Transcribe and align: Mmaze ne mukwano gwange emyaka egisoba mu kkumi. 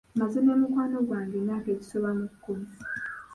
Mmaze 0.13 0.37
ne 0.41 0.53
mukwano 0.59 0.97
gwange 1.07 1.35
emyaka 1.39 1.67
egisoba 1.75 2.09
mu 2.19 2.25
kkumi. 2.31 2.67